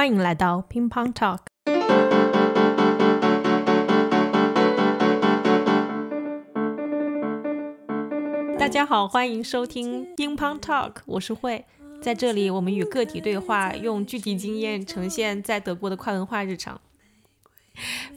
[0.00, 1.40] 欢迎来到乒乓 Talk。
[8.58, 11.66] 大家好，欢迎收听乒乓 Talk，我是慧。
[12.00, 16.80] 在这里，我们与个体对话，用具体经验呈现在德国的快文化日常。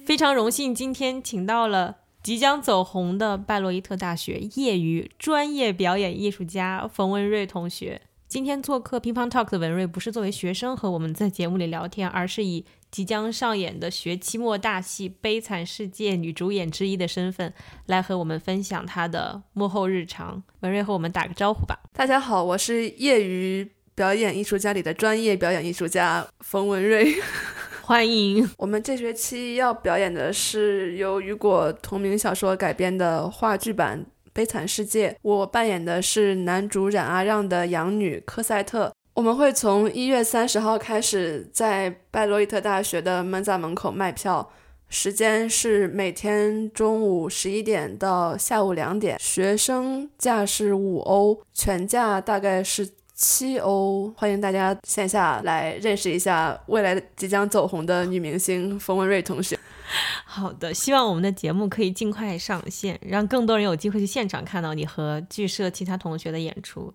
[0.06, 8.04] 非常荣幸，今天请到了即将走红的拜洛伊特大学业余专业表演艺术家冯文瑞同学。
[8.34, 17.54] 今天做客乒乓 Talk 的文瑞，不是作为学生和我们在节目里聊天，而是以即将上演的学期末大戏《悲惨世界》女主演之一的身份，
[17.86, 20.42] 来和我们分享她的幕后日常。
[20.62, 21.80] 文瑞和我们打个招呼吧。
[21.94, 27.14] 大家好，我是业余表演艺术家里的专业表演艺术家冯文瑞。
[27.86, 28.50] 欢迎。
[28.58, 38.92] 我们这学期要表演的是由雨果同名小说改编的话剧版《悲惨世界》，我扮演的是男主冉阿让的养女科赛特。
[39.14, 44.52] 我们会从一月三十号开始在拜洛伊特大学的门萨门口卖票，
[44.90, 54.12] 时间是每天中午十一点到下午两点，学生价是五欧，全价大概是七欧。
[54.18, 59.56] 欢迎大家线下来认识一下未来即将走红的女明星冯文瑞同学。
[60.26, 66.94] 好的，希望我们的节目可以尽快上线，让更多人有机会去现场看到你和剧社其他同学的演出。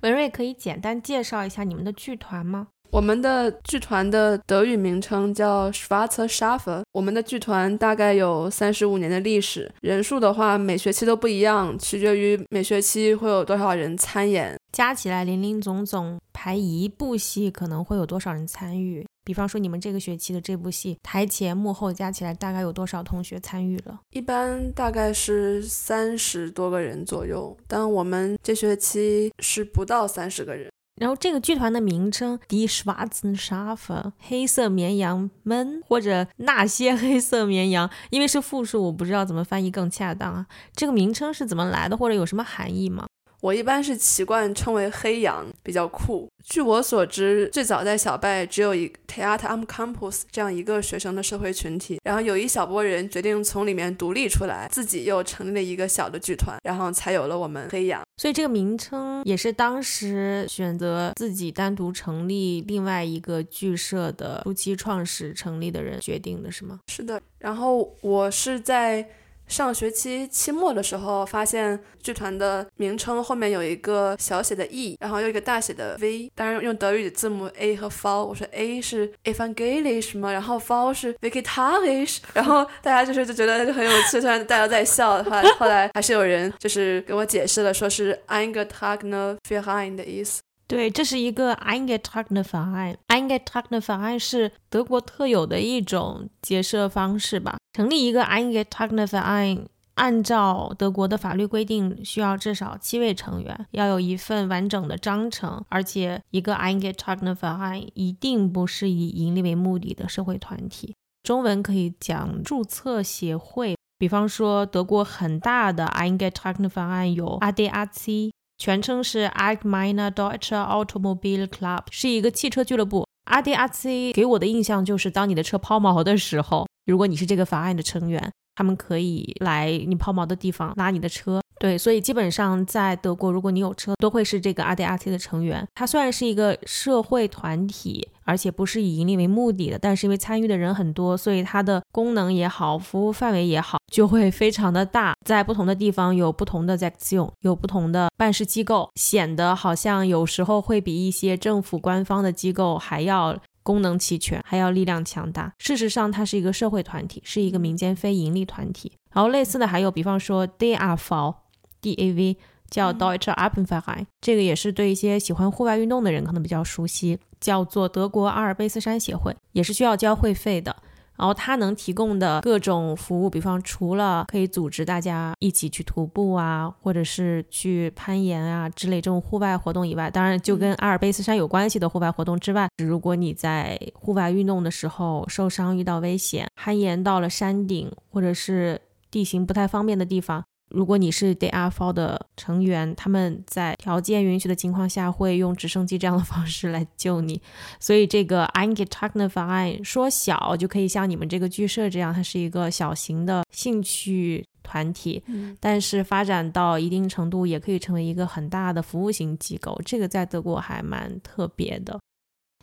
[0.00, 2.68] 文瑞可以简单介绍一下你们的剧团吗？
[2.94, 6.82] 我们的剧团的德语名称叫 Schwarze Schafe。
[6.92, 14.56] 我们的剧团大概有三十五年的历史，人数的话每学期都不一样，取决于每学期会有多少人参演。
[14.70, 19.04] 加起来林林总总排一部戏可能会有多少人参与？
[19.24, 23.98] 比方说你们这个学期的这部戏，台前幕后加起来大概有多少同学参与了？
[24.10, 30.70] 一般大概是三十多个人左右，但我们这学期是不到三十个人。
[30.96, 40.46] 然后这个剧团的名称 Die Schwarzen Schafe 黑色绵羊们或者那些黑色绵羊，因为是复数，我不知道怎么翻译更恰当啊。
[40.74, 43.06] 这个名称是怎么来的，或者有什么含义吗？
[43.44, 46.26] 我一般是习惯称为黑羊，比较酷。
[46.42, 58.02] 据我所知，最早在小拜只有一 Theater am Campus 这样一个学生的社会群体，然后有一小波人决定从里面独立出来，自己又成立了一个小的剧团，然后才有了我们黑羊。
[58.16, 66.80] 所以这个名称也是当时选择自己单独成立另外一个剧社的初期创始成立的人决定的，是吗？
[66.88, 67.20] 是的。
[67.40, 69.06] 然后我是在。
[69.46, 78.24] 上学期期末的时候，发现剧团的名称后面有一个小写的 e，然后又一个大写的 v，当然用德语的字母 a 和 f。
[78.24, 80.32] 我说 a 是 e v a n g e l i s h 吗？
[80.32, 90.40] 然后 f 是 vegetarisch，然后大家就是就觉得就很有趣，虽然大家在笑，后来后来还是有人就是给我解释了，说是 Angetagne f e r e i n 的意思。
[90.66, 92.96] 对，这是一个 Eingetragene Verein。
[93.08, 97.58] Eingetragene Verein 是德国特有的一种结社方式吧？
[97.74, 110.94] 成立一个 Eingetragene Verein，按照德国的法律规定，需要至少七位成员，要有一份完整的章程，而且一个 Eingetragene Verein 一定不是以盈利为目的的社会团体。
[111.22, 118.30] 中文可以讲注册协会，比方说德国很大的 Eingetragene Verein 有 ADAC。
[118.56, 123.06] 全称是 Allgemeine Deutsche Automobile Club，是一个汽车俱乐部。
[123.24, 131.40] 阿迪阿 c 给我的印象就是，当你的车抛锚的时候，如果你是这个法案的成员，他们可以来你抛锚的地方拉你的车。
[131.64, 135.66] 对，所以基本上在德国，如果你有车，都会是这个 ADAC 的成员。
[135.74, 138.08] 它虽然是一个社会团体。
[138.26, 145.14] 而且不是以盈利为目的的，但是因为参与的人很多，所以它的功能也好，服务范围也好，就会非常的大。
[145.26, 155.52] 在不同的地方有不同的在用，有不同的办事机构，显得好像有时候会比一些政府官方的机构还要功能齐全，还要力量强大。
[155.58, 158.92] 事实上，它是一个社会团体，是一个民间非盈利团体。
[159.12, 161.34] 然后类似的还有，比方说 D R F O
[161.84, 162.36] DAV，DAV。
[162.70, 167.18] 叫 Deutsche Alpenverein，这个也是对一些喜欢户外运动的人可能比较熟悉。
[167.38, 170.74] 叫做德国阿尔卑斯山协会，也是需要交会费的。
[171.16, 188.80] 然后它能提供的各种服务，比方除了可以组织大家一起去徒步啊，或者是去攀岩啊之类这种户外活动以外，当然就跟阿尔卑斯山有关系的户外活动之外，如果你在户外运动的时候受伤、遇到危险、攀岩到了山顶，或者是
[189.12, 190.42] 地形不太方便的地方。
[190.74, 197.40] 如果你是 d a f 的成员，他们在条件允许的情况下会用直升机这样的方式来救你。
[197.78, 205.22] 所以这个 i n g e t a k n e 方案说小就可以像你们这个剧社这样，它是一个小型的兴趣团体，
[205.60, 209.80] 但是发展到一定程度也可以成为一个很大的服务型机构。
[209.84, 212.00] 这个在德国还蛮特别的。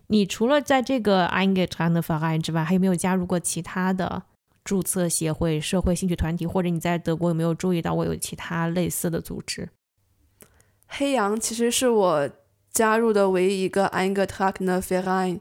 [0.08, 4.24] 你除了在这个 Eingetragene Verein 之外，还有没有加入过其他的
[4.64, 6.46] 注册协会、社会兴趣团体？
[6.46, 9.70] 或者你在德国有没有注意到过有其他类似的组织？
[10.88, 12.30] 黑羊其实是我
[12.72, 15.40] 加入的唯一一个 Eingetragene Verein，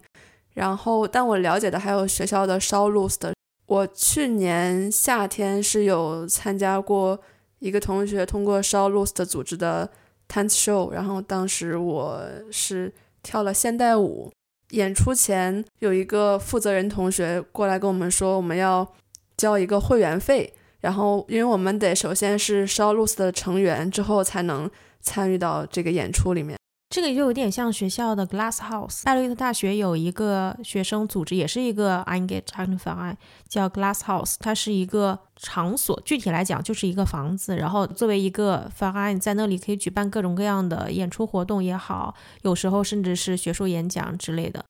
[0.54, 3.32] 然后但我了解的还有学校的 Schaulust。
[3.66, 7.20] 我去年夏天是有参加过
[7.60, 9.90] 一个同学通过 Schaulust 组织的
[10.28, 14.32] Tanz Show，然后当时我是跳了现代舞。
[14.70, 18.92] 演出前有一个负责人同学过来跟我们说，我们要
[19.40, 24.70] 交一个会员费，然后因为我们得首先是 Schaulust 的成员，之后才能
[25.00, 26.58] 参与到这个演出里面。
[26.90, 29.04] 这个就有点像学校的 Glass House。
[29.04, 33.14] 戴洛特大学有一个学生组织，也是一个 Eingetragene Verein，
[33.48, 34.34] 叫 Glass House。
[34.40, 37.56] 它是一个场所，具体来讲就是一个房子。
[37.56, 44.64] 然后作为一个 Verein，在那里可以举办各种各样的演出活动也好，有时候甚至是学术演讲之类的。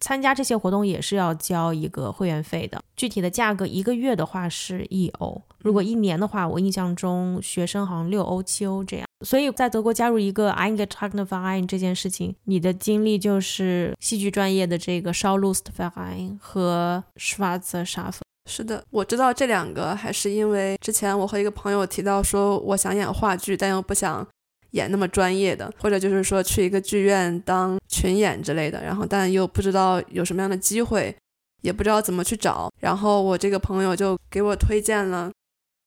[0.00, 2.82] 参加这些活动也是要交一个会员费的。
[2.96, 9.06] 具体的价格，一个月的话是一欧，如果一年的话，我印象中学生好像六欧、七欧这样。
[9.24, 18.20] 所以在德国加入一个 Eingetragene Verein 这件事情，你的经历就是戏剧专业的这个 Schaulust Verein 和 Schwarze Schafe。
[18.46, 24.26] 是的，我知道这两个还是因为之前我和一个朋友提到说，我想演话剧，但又不想
[24.72, 31.14] 演那么专业的，或者就是说去一个剧院当群演之类的，然后但又不知道有什么样的机会，
[31.62, 35.30] 也不知道怎么去找，然后我这个朋友就给我推荐了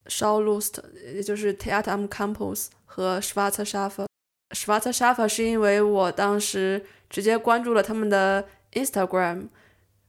[0.06, 0.74] Shawlust，
[1.14, 2.68] 也就是 theatum Campus。
[2.90, 9.48] 和 Schwarze Schafe，Schwarze Schafe 是因为我当时直接关注了他们的 Instagram，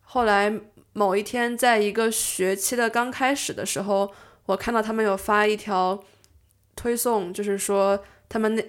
[0.02, 0.52] 后来
[0.94, 4.12] 某一天在一个学期的刚开始的时候，
[4.46, 6.04] 我看到他们有发一条
[6.76, 8.66] 推送，就是说他们那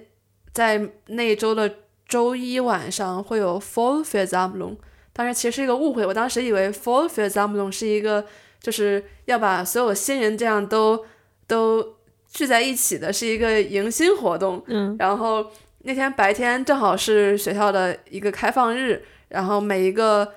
[0.53, 1.73] 在那一周的
[2.11, 4.75] 周一晚上会有 Fall Festival，
[5.13, 8.25] 当然其实是一个误会，我当时以为 Fall Festival 是一个
[8.59, 11.05] 就是要把所有新人这样都
[11.47, 11.95] 都。
[12.33, 15.45] 聚在一起的是一个迎新活动，嗯，然后
[15.79, 20.35] 那天白天正好是学校的一个开放日，然后每一个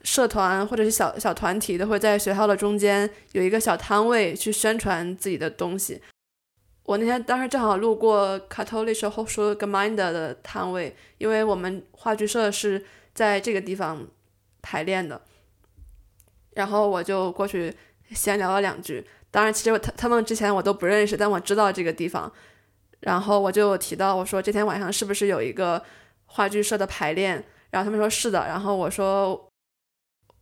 [0.00, 6.00] 社团或者是小小团体都会在学校的中间有一个小摊位去宣传自己的东西。
[6.84, 12.84] 我那天当时正好路过 Katholische Hochschulgemeinde 的摊位，因为我们话剧社是
[13.14, 14.06] 在这个地方
[14.60, 15.22] 排练的，
[16.52, 17.74] 然后我就过去
[18.10, 19.06] 闲聊了两句。
[19.30, 22.30] 当然，其实他他们之前我都不认识，但我知道这个地方。
[23.00, 25.82] 然后我就提到我说这天晚上是不是有一个
[26.26, 27.44] 话剧社的排练？
[27.70, 28.46] 然后他们说是的。
[28.46, 29.48] 然后我说，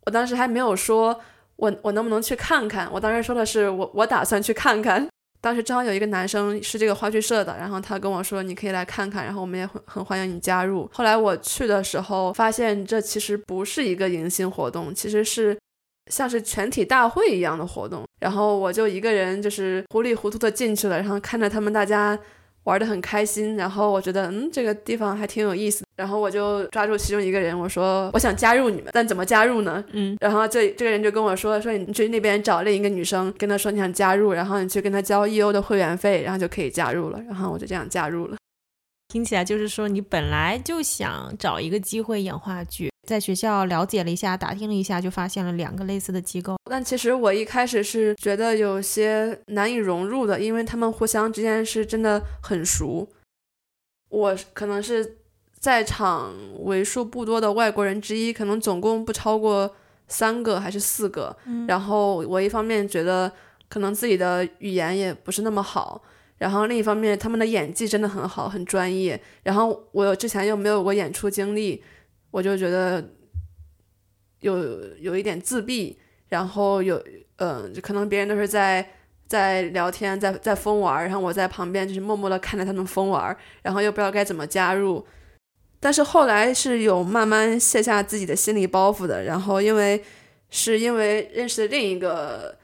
[0.07, 1.21] 我当时还没有说
[1.57, 2.93] 我我能不能去看看。
[2.93, 5.09] 我当时说的是我我打算去看看。
[5.43, 10.89] 当时正好有一个男生是这个话剧社的，然后他跟我说你可以来看看，然后我们也很很欢迎你加入。
[10.91, 15.55] 后来我去的时候发现这其实不是一个迎新活动，其实是。
[16.11, 22.19] 像是全体大会一样的活动，然后我就一个人就是糊里糊涂的进去了，然后看着他们大家
[22.65, 29.85] 玩的很开心，然后我觉得嗯这个地方还挺有意思，然后我就抓住其中一个人，我说我想加入你们，但怎么加入呢？
[29.93, 38.37] 嗯，然后这这个人就跟我说说你去那边找另一个女生，跟她说你想加入，然后你去跟她交一欧的会员费，然后就可以加入了，然后我就这样加入了。
[39.13, 42.91] 听起来就是说你本来就想找一个机会演话剧。
[43.07, 46.57] 在学校了解了一下，打听了一下，就发现了两个类似的机构。
[46.71, 53.07] 但其实我一开始是觉得有些难以融入的，因为他们互相之间是真的很熟。
[54.09, 55.19] 我可能是
[55.59, 59.77] 在场为数不多的外国人之一，可能总共不超过
[60.09, 61.37] 三个还是四个。
[61.69, 63.31] 然后我一方面觉得
[63.69, 66.03] 可能自己的语言也不是那么好，
[66.43, 69.19] 然后另一方面他们的演技真的很好，很专业。
[69.45, 71.83] 然后我之前又没有过演出经历。
[72.33, 73.11] 我就觉得
[74.41, 74.57] 有
[74.97, 75.99] 有一点自闭，
[76.31, 76.97] 然后有
[77.37, 78.89] 嗯，可能别人都是在
[79.27, 85.07] 在聊天，在在疯玩，然后我在旁边就是默默的看着他们疯玩，然后又不知道该怎么加入。
[85.79, 90.03] 但是后来是有慢慢卸下自己的心理包袱的，然后因为
[90.49, 92.57] 是因为认识另一个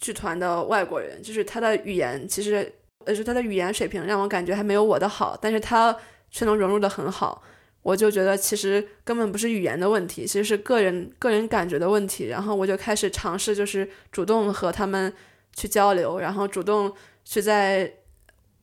[0.00, 2.72] 剧团的外国人，就是他的语言其实
[3.04, 5.96] 呃，是他的语言水平让我感觉还没有我的好，但是他
[6.30, 7.42] 却能融入的很好。
[7.82, 12.26] 我就觉得其实根本不是语言的问题，其实是个人个人感觉的问题。
[12.26, 15.10] 然后我就开始尝试，就是主动和他们
[15.54, 16.92] 去交流，然后主动
[17.24, 17.90] 去在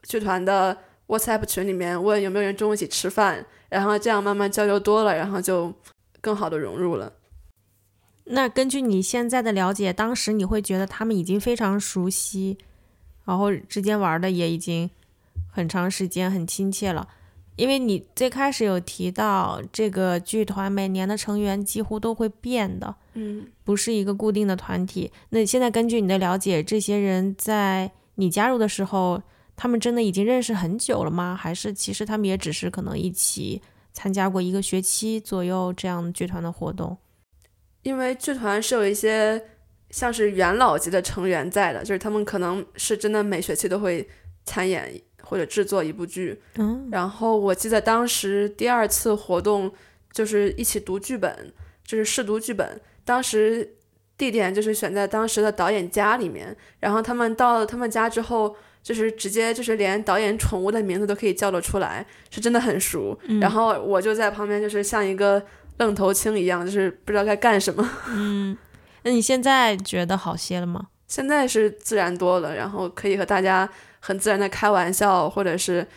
[0.03, 0.77] 剧团的
[1.07, 5.73] WhatsApp 群里面问有没有人中午一起吃饭，然后这样慢慢交流多了，然后就
[6.21, 7.11] 更好的融入了。
[8.25, 12.57] 那根据你现在的了解，当时你会觉得他们已经非常熟悉，
[13.23, 14.89] 然后之间玩的也已经
[15.51, 17.07] 很长时间，很亲切了。
[17.55, 25.09] 因为你最开始有提到这个剧团每年的成员几乎都会变的，嗯，不是一个固定的团体。
[25.29, 29.21] 那现在根据你的了解，这些人在你加入的时候，
[29.55, 31.33] 他们真的已经认识很久了吗？
[31.33, 33.61] 还是其实他们也只是可能一起
[33.93, 36.97] 参加过一个学期左右这样剧团的活动？
[37.85, 39.41] 因为剧团是有一些
[39.89, 44.07] 像是元老级的成员在的，就是他们可能是真的每学期都会
[44.43, 45.01] 参演。
[45.27, 49.71] 或者制作一部剧，嗯，然后我记得当时第二次活动
[50.11, 51.51] 就是一起读剧本，
[51.83, 52.79] 就是试读剧本。
[53.03, 53.67] 当时
[54.15, 63.17] 地点就是选在当时的导演家里面，然后他们到了他们家之后，就是直接就是连导演宠物的名字都可以叫得出来，是真的很熟。
[63.41, 65.43] 然后我就在旁边，就是像一个
[65.77, 67.89] 愣头青一样，就是不知道该干什么。
[68.09, 68.57] 嗯，
[69.03, 70.87] 那你现在觉得好些了吗？
[71.07, 73.69] 现在是自然多了，然后可以和大家。
[74.07, 75.87] 很自然的开玩笑，或者是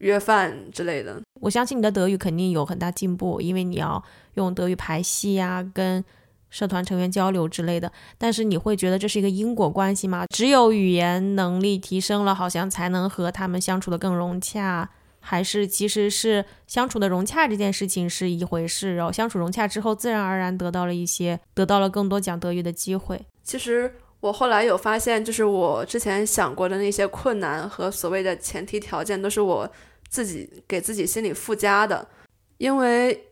[0.00, 1.18] 约饭之类的。
[1.40, 4.04] 我相信你的德语肯定有很大进步，因为你要
[4.34, 6.04] 用德语排戏呀，跟
[6.50, 7.90] 社团成员交流之类的。
[8.18, 10.26] 但是你会觉得这是一个因果关系吗？
[10.28, 14.90] 只有语言能力提升了，好像才能和他们相处的更融洽？
[15.26, 23.26] 还是其实是相处的融洽这件事情是一回事，然后相处融洽之后，自然而然得到了一些，得到了更多讲德语的机会。
[23.42, 23.92] 其实。
[24.20, 29.70] 我后来有发现，就是我之前想过的那些困难和所谓的前提条件，都是我
[30.08, 32.08] 自己给自己心里附加的。
[32.56, 33.26] 因为，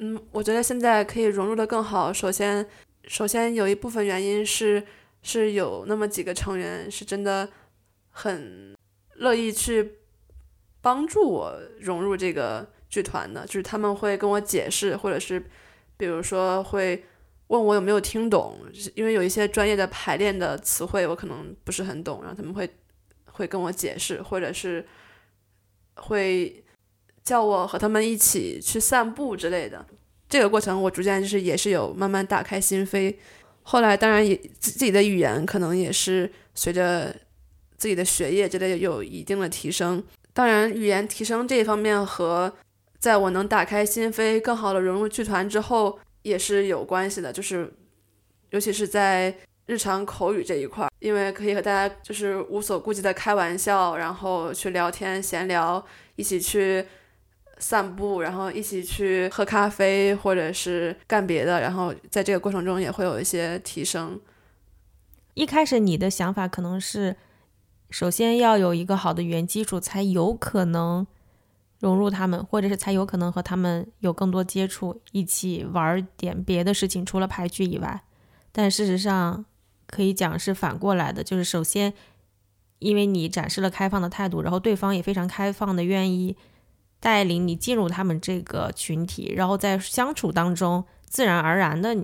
[0.00, 2.12] 嗯，我觉得现在可以融入的更好。
[2.12, 2.66] 首先，
[3.06, 4.84] 首先有一部分原因是，
[5.22, 7.48] 是有那么几个成员是真的
[8.10, 8.74] 很
[9.14, 9.97] 乐意去
[10.80, 15.44] 帮助我融入这个剧团的，就是他们会跟我解释，或者是
[15.96, 17.04] 比如说会。
[17.48, 18.58] 问我有没有听懂，
[18.94, 22.68] 因为有一些专业的排练的词汇我可能不是很懂，然后他们会
[23.24, 24.86] 会跟我解释，或者是
[25.94, 26.62] 会
[27.24, 29.82] 叫我和他们一起去散步之类的。
[30.28, 33.16] 这个过程我逐渐就是也是有慢慢打开心扉。
[33.62, 37.16] 后来当然也自己的语言可能也是随着
[37.78, 40.04] 自己的学业之类有一定的提升。
[40.38, 42.52] 当然语言提升这一方面和
[43.00, 45.98] 在我能打开心扉，更好的融入剧团之后。
[46.22, 47.72] 也是有关系的，就是
[48.50, 49.34] 尤其是在
[49.66, 55.82] 日常口语这一块，因为可以和大家就是无所顾忌的开玩笑，然后去聊天闲聊，
[56.16, 56.84] 一起去
[57.58, 64.20] 散步，然后一起去喝咖啡，或者是干别的，然后在这个过程中也会有一些提升。
[65.34, 67.16] 一开始你的想法可能是，
[67.90, 71.06] 首先要有一个好的语言基础，才有可能。
[71.80, 78.02] 融入他们，或者是才有可能和他们有更多接触，一起玩点别的事情，除了排剧以外。
[78.50, 79.44] 但事实上，
[79.86, 81.94] 可以讲是反过来的，就是首先，
[82.80, 86.36] 因为你展示了开放的态度，然后对方也非常开放的愿意
[86.98, 91.96] 带领你进入他们这个群体，然后在相处当中，自然而然的，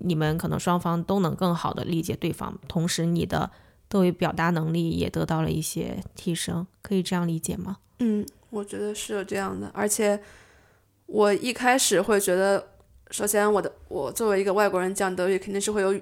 [0.00, 3.50] 你们可能双方都能更好的理解对方，同时你的
[3.94, 7.76] 作为表达能力也得到了一些提升，可以这样理解吗？
[8.00, 8.26] 嗯。
[8.50, 10.18] 我觉得是有这样的，而且
[11.06, 12.70] 我一开始会觉得，
[13.12, 15.94] 首先我的我作为一个外国人讲德语肯定是会有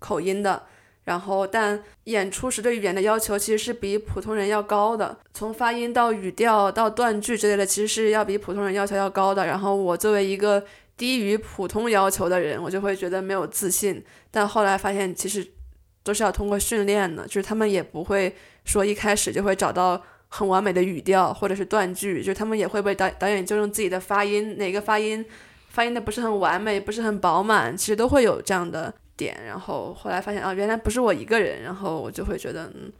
[0.00, 0.60] 口音的，
[1.04, 9.46] 然后但演出时对语言的要求其实是比普通人要高的，从发音到语调到断句之类的，其实是要比普通人要求要高的。
[9.46, 10.64] 然后我作为一个
[10.96, 14.04] 低于普通要求的人，我就会觉得没有自信。
[14.32, 15.46] 但后来发现其实
[16.06, 18.34] 都是要通过训练的，就是他们也不会
[18.64, 20.00] 说一开始就会找到。
[20.28, 25.24] 很完美的语调或者是断句，就他们也会被导导演就用自己的发音，哪个发音
[25.68, 29.38] 发音的不是很完美，不是很饱满，其实都会有这样的点。
[29.46, 32.92] 然后后来发现啊，原来不是我一个人，然后我就会觉得，嗯，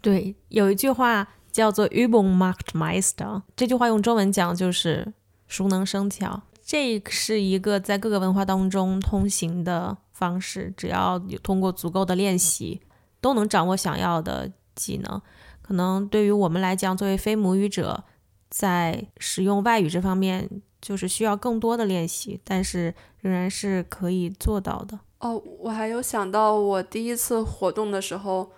[0.00, 5.12] 对，有一句话叫做 “Übung macht Meister”，这句话用中文讲就是
[5.46, 6.40] “熟能生巧”。
[6.64, 12.82] 这是一个在各个文化当中通行的方式，只要有通过足够的练习，
[13.20, 15.20] 都能掌握想要的技能。
[15.62, 18.04] 可能对于我们来讲，作为非母语者，
[18.50, 20.48] 在使用外语这方面，
[20.80, 25.00] 就是需要更多的练习，但是仍然是可以做到的。
[25.20, 28.50] 哦，我还有想到我第一次活动的时候，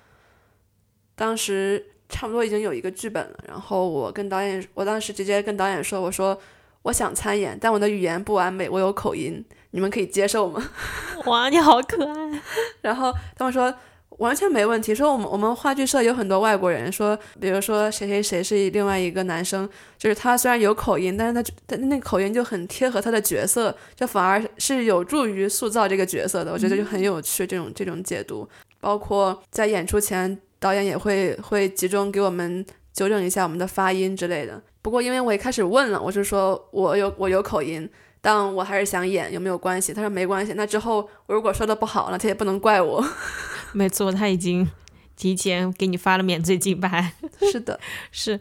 [1.14, 6.38] 当时差不多已经有一个剧本了，然后我跟导演，我当时直接跟导演说：“我说
[6.83, 10.62] 我想参演，但我的语言不完美，我有口音，你们可以接受吗？”
[11.26, 12.40] 哇，你好可爱！
[12.80, 13.74] 然后他们说。
[14.18, 14.94] 完全没问题。
[14.94, 26.52] 说我们我们话剧社有很多外国人，说比如说谁谁谁是另外一个男生，就是他虽然有口音，但是他他那口音就很贴合他的角色，这反而是有助于塑造这个角色的。
[26.52, 28.48] 我觉得就很有趣这种这种解读。
[28.80, 34.62] 包括在演出前，导演也会会集中给我们纠正一下我们的发音之类的。
[34.82, 37.88] 不过因为我一开始问了，我就说我有我有口音，
[38.24, 39.92] 但我还是想演，有没有关系？
[39.92, 40.52] 他说没关系。
[40.52, 43.04] 那之后我如果说的不好，了他也不能怪我。
[43.74, 44.70] 没错，他已经
[45.16, 47.14] 提前给你发了免罪金牌。
[47.50, 47.80] 是的，
[48.12, 48.38] 是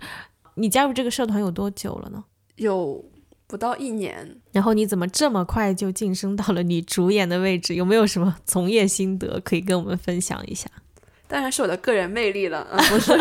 [0.53, 2.23] 你加入这个社团有多久了呢？
[2.57, 3.03] 有
[3.47, 4.39] 不到一年。
[4.51, 7.73] 然后你怎么这么快就晋升到了你主演的位置？
[7.73, 10.69] 有没有什么从业心得可以跟我们分享一下？
[11.27, 13.13] 当然是我的个人魅力了，不是。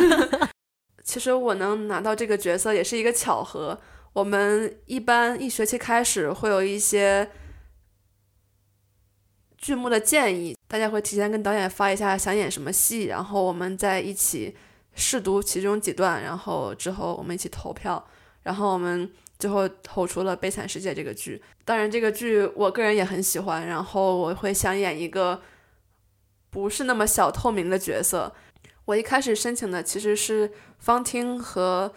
[1.03, 3.81] 其实我能拿到这个角色也是一个巧合。
[4.13, 7.31] 我们一般一学期开始会有一些
[9.57, 14.57] 剧目的建议，大家会提前跟导演发一下想演什么戏，然后我们在一起
[14.95, 18.05] 试读其中几段，然后之后我们一起投票，
[18.43, 21.43] 然后我们最后投出了《悲惨世界》这个剧。
[21.65, 25.41] 当然，这个剧我个人也很喜欢，然后我会想演一个。
[26.53, 28.35] 不是那么小透明的角色。
[28.87, 30.51] 我一开始申请的其实是
[30.81, 31.95] 方汀和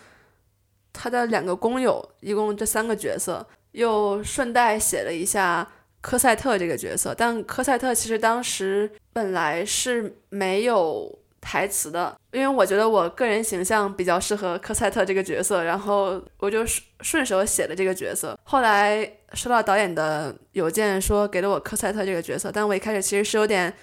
[0.93, 5.67] 他的两个工友，一共这三个角色，又顺带写了一下
[5.99, 7.13] 科赛特这个角色。
[7.17, 18.39] 但科赛特其实当时本来是没有台词的，因为我觉得我个人形象比较适合科赛特这个角色，然后我就顺顺手写了这个角色。
[18.43, 23.73] 后来收到导演的邮件说给了我科赛特这个角色，但我一开始其实是有点。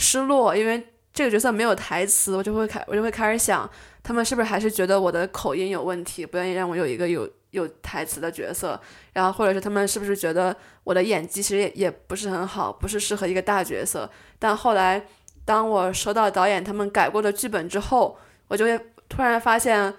[0.00, 0.80] 失落，因为
[1.12, 3.68] 这个角色没有台词，我就会开，我就会开始想，
[4.08, 8.80] 他们是不是还是觉得我的口音有问题，不愿意让我有一个有有台词的角色，
[9.12, 14.10] 然后或者是他们是不是觉得我的演技其实也也不是很好，不是适合一个大角色。
[14.38, 15.04] 但后来，
[15.44, 18.16] 当我收到导演他们改过的剧本之后，
[18.48, 19.92] 我就会突然发现，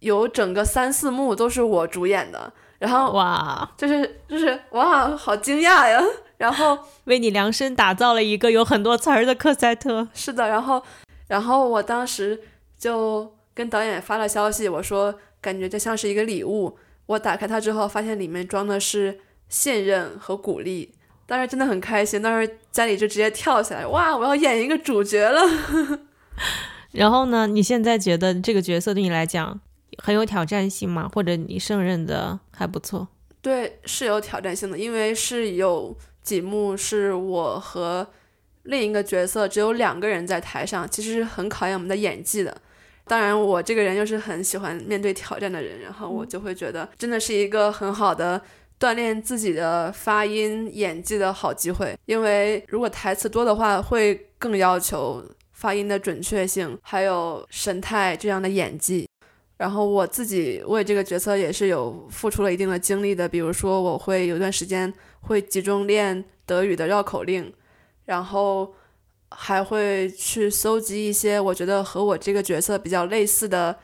[0.00, 6.02] 有整个三四幕都是我主演的，然后哇，就是就是哇，好惊讶呀！
[6.38, 10.08] 然 后为你量身打造了一个有很多词儿的克赛特。
[10.12, 10.82] 是的，然后，
[11.28, 12.42] 然后我当时
[12.82, 16.76] 就跟导演发了消息，我说感觉这像是一个礼物。
[17.06, 20.92] 我打开它之后，发现里面装的是信任和鼓励，
[21.26, 22.20] 当时真的很开心。
[22.20, 25.40] 当时家里就直接跳起来，哇，我要演一个主角了。
[26.90, 27.46] 然后呢？
[27.46, 29.60] 你现在觉得这个角色对你来讲
[29.98, 31.08] 很有挑战性吗？
[31.14, 33.06] 或者你胜任的还不错？
[33.40, 35.96] 对，是有挑战性的，因为是有。
[36.22, 38.06] 几幕是我和
[38.62, 42.56] 另一个角色只有两个人在台上，其实是很考验我们的演技的。
[43.06, 48.40] 当然，我这个人又是很喜欢面对挑战的人，然后我就会觉得真的是一个很好的
[48.78, 51.98] 锻炼自己的发音演技的好机会。
[52.06, 59.08] 因为如果台词多的话，会更要求发音的准确性，还有神态这样的演技。
[59.58, 67.52] 然后我自己为这个角色也是有付出了一定的精力的，比如说我会有段时间会集中练德语的绕口令，
[68.06, 68.74] 然后
[69.36, 73.76] 还会去搜集一些我觉得和我这个角色比较类似的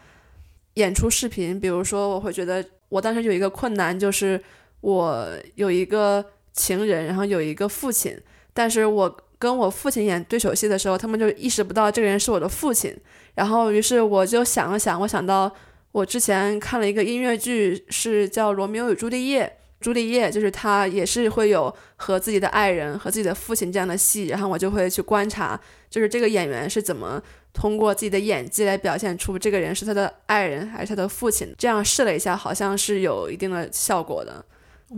[0.74, 4.40] 演出视频，比如说我会觉得我当时有一个困难，就是
[4.80, 8.16] 我有一个情人，然后有一个父亲，
[8.52, 12.96] 但是我跟我父亲演对手戏的时候，他们就意识不到这个人是我的父亲，
[13.34, 15.54] 然后于是我就想了想，我想到。
[15.90, 19.46] 我之前看了一个音乐剧，是叫《罗密欧与朱丽叶》。
[19.80, 24.26] 朱丽叶就是她，也是会有和自己的爱人、和自己的父亲这样的戏。
[24.26, 31.54] 然后我就会去观察，就是这个演员是怎么通过自己的演技来表现出这个人是他的爱人还是他的父亲。
[31.56, 34.44] 这样试了一下，好像是有一定的效果的。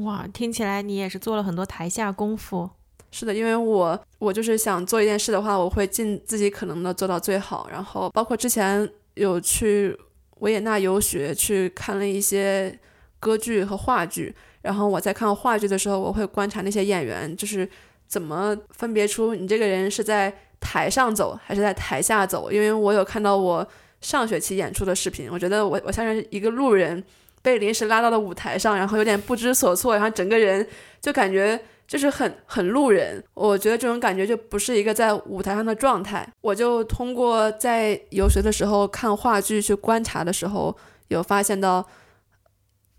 [0.04, 2.70] 哇，听起来你也是做了很多台下功夫。
[3.10, 7.68] 是的，因为我我就是想做一件事的话，我会尽自己可能的做到最好。
[7.70, 9.96] 然后包括之前有去。
[10.40, 12.78] 维也纳游学去看了一些
[13.18, 17.68] 歌剧和话剧，然后我在看话剧的时候，我会观察那些演员，就是
[18.06, 22.50] 怎么分别出你这个人是在台上走还是在台下走。
[22.50, 23.66] 因为我有看到我
[24.00, 27.02] 上学期演出的视频，我觉得我我像是一个路人，
[27.42, 30.66] 被临时拉到了舞台上，然后有点不知所措，然后整个人
[31.00, 31.60] 就感觉。
[31.90, 36.24] 就是很很路人，我觉得这种感觉就不是一个在舞台上的状态。
[36.40, 40.72] 我就通过在游学的时候看话剧去观察的时候，
[41.08, 41.84] 有发现到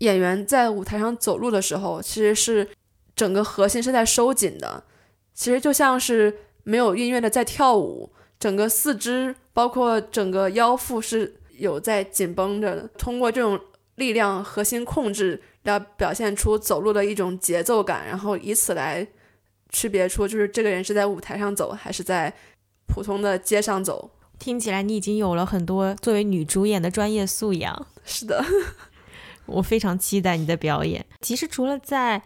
[0.02, 2.68] 演员在舞台上走路的时候，其实是
[3.16, 4.84] 整个核心是在收紧的，
[5.32, 12.88] 其实就像是没有音乐的在跳舞，整个四肢包括整个腰腹是有在紧绷着的。
[12.98, 13.58] 通过这种
[13.94, 15.42] 力量核心控制。
[15.64, 19.06] 要表现出走路的一种节奏感，然后以此来
[19.70, 22.34] 区别出就是这个人是在舞台上走还是在
[22.88, 24.10] 普通的街上走。
[24.40, 27.86] 听起来你已经有了很多作为女主演的专业素养。
[28.04, 28.44] 是的，
[29.46, 31.04] 我非常期待你的表演。
[31.20, 32.22] 其实除了在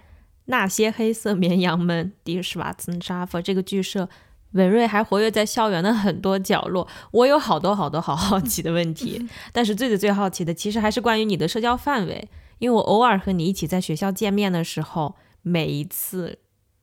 [0.47, 4.09] 那些黑色绵羊们迪什瓦茨扎夫这个剧社
[4.53, 6.87] 文瑞还活跃在校园的很多角落。
[7.11, 16.39] 我有好多好多好好奇的问题，但是最最最好奇的其实还是关于你的社交范围，因为我偶尔和你一起在学校见面的时候，每一次。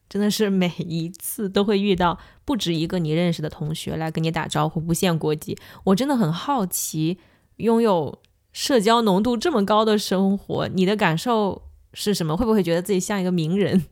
[0.10, 5.58] 真的是每一次都会遇到不止一个你认识的同学来跟你打招呼，不限国籍。
[5.86, 7.18] 我真的很好奇，
[7.56, 8.20] 拥有
[8.54, 11.64] 社交浓度这么高的生活，你的感受
[11.94, 12.38] 是什么？
[12.38, 13.86] 会不会觉得自己像一个名人？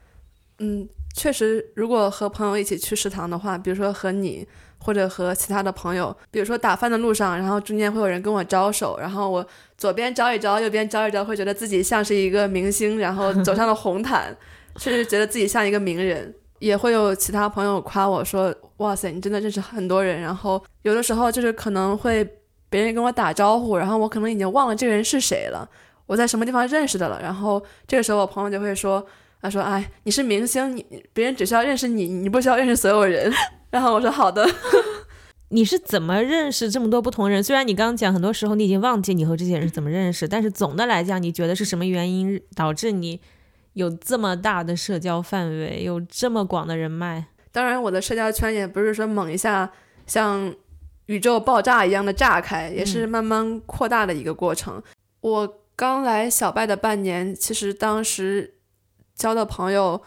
[0.58, 4.46] 嗯，确实，如果和朋友一起去食堂的话，比如说和你
[4.78, 14.34] 或者和其他的朋友，比如说打饭的路上，然后中间会有人跟我招手，然后我左边招一招，右边招一招，会觉得自己像是一个明星，然后走上了红毯。
[14.78, 22.26] 确实觉得自己像一个名人，也会有其他朋友夸我说：“哇塞，你真的认识很多人。”然后有的时候就是可能会
[22.68, 25.68] 别人跟我打招呼，然后我可能已经忘了这个人是谁了，
[26.06, 27.20] 我在什么地方认识的了。
[27.20, 29.04] 然后这个时候我朋友就会说
[29.40, 33.32] ：“他说，哎，你是明星，你别人只需要认识你，你不需要认识所有人。
[33.70, 34.48] ”然后我说：“好的。
[35.50, 37.42] ”你是怎么认识这么多不同人？
[37.42, 43.20] 虽然你刚刚讲很多时候你已经忘记你和这些人是怎么认识，但是总的来讲，你觉得是什么原因导致你？
[43.74, 47.26] 有这么大的社交范围，有这么广的人脉。
[47.52, 49.70] 当然，我的社交圈也不是说猛一下
[50.06, 50.50] 像
[51.06, 54.82] 宇宙爆炸一样的炸开，也是慢慢扩大的一个过程。
[55.20, 58.54] 我刚来小拜的半年，其实当时
[59.14, 60.00] 交的朋友，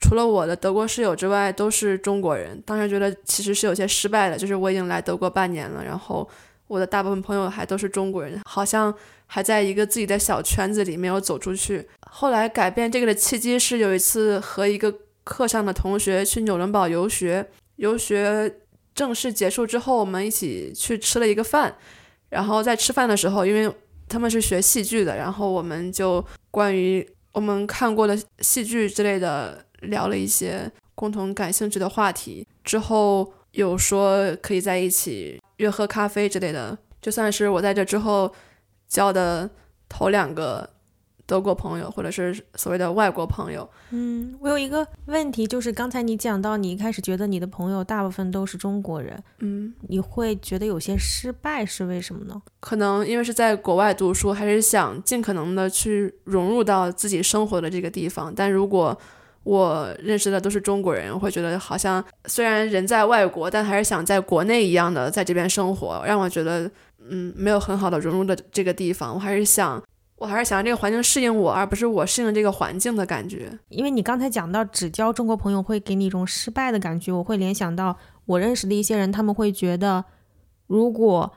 [0.00, 2.62] 除了我的德国室友之外，都是中国人。
[2.66, 6.28] 当时觉得其实是有些失败的，就是我已经来德国半年了，然后
[6.66, 8.94] 我的大部分朋友还都是中国人，好像。
[9.28, 11.84] 还在一个自己的小圈子里没有走出去。
[12.12, 18.60] 后来改变这个的契机是有一次和一个课上的同学去纽伦堡游学，游学
[18.96, 21.76] 正式结束之后，我们一起去吃了一个饭。
[22.28, 23.72] 然后在吃饭的时候，因为
[24.08, 32.44] 他们是学戏剧的，然后我们就关于我们看过的戏剧之类的聊了一些共同感兴趣的话题。
[32.64, 38.34] 之后有说可以在一起约喝咖啡之类的，就算是我在这之后。
[38.88, 39.50] 交的
[39.88, 40.70] 头两个
[41.26, 43.68] 德国朋友，或者是所谓的外国朋友。
[43.90, 52.40] 嗯，我有一个问题，就是刚才你讲到，你一开始觉得你的朋友大部分都是中国人，嗯，你会觉得有些失败，是为什么呢？
[52.60, 58.32] 可能因为是在国外读书，还是想尽可能的去融入到自己生活的这个地方。
[58.34, 58.96] 但如果
[59.42, 66.70] 我认识的都是中国人，我会觉得好像虽然人在外国，但还是想在国内一样的在这边生活，让我觉得。
[67.08, 69.80] 嗯，没有很好的融入的这个地方，我还是想，
[70.16, 73.58] 我还是想让这个环境适应我，而不是我适应这个环境的感觉。
[73.68, 80.06] 因为你刚才讲到只交中国朋友会给你一种失败的感觉，我会联想到我认识的一些人，他们会觉得，
[80.66, 81.34] 如果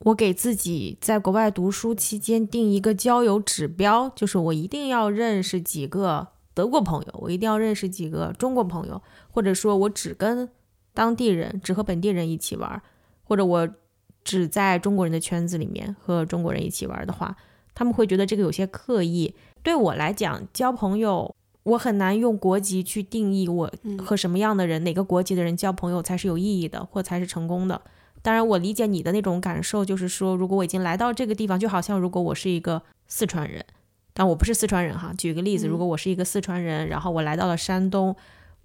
[0.00, 10.48] 我给自己在国外读书期间定一个交友指标，就是我一定要认识几个德国朋友，我一定要认识几个中国朋友，或者说我只跟
[10.92, 12.82] 当地人，只和本地人一起玩，
[13.22, 13.68] 或者我。
[14.24, 17.34] 只在中国人的圈子里面和中国人一起玩的话，
[17.78, 19.32] 他们会觉得这个有些刻意。
[19.62, 23.72] 对我来讲，交朋友我很难用国籍去定义我
[24.04, 27.80] 和什么样的人、哪个国籍的人交朋友才是有意义的或才是成功的。
[28.20, 33.64] 当然，我理解你的那种感受，就是说，如果我已经来到这个地方，就好像如果我是一个四川人，
[34.12, 35.12] 但我不是四川人哈。
[35.16, 38.16] 举个例子，如果我是一个四川人，然后我来到了山东。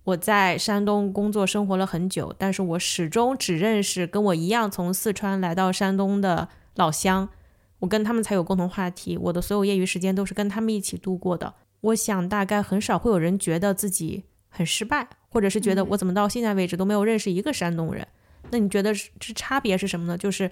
[0.05, 7.29] 我在山东工作生活了很久，但是我始终只认识跟我一样从四川来到山东的老乡，
[7.83, 9.17] 我跟他们才有共同话题。
[9.17, 11.53] 我的所有业余时间都是跟他们一起度过的。
[11.81, 18.07] 我想大概很少会有人觉得自己很失败，或者是觉得我怎么到现在为止都没有认识一个山东人。
[18.51, 20.17] 那你觉得这差别是什么呢？
[20.17, 20.49] 就是